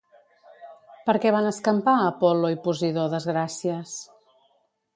[1.09, 3.95] Per què van escampar Apol·lo i Posidó desgràcies?